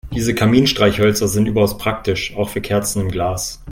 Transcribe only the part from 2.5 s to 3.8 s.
Kerzen im Glas.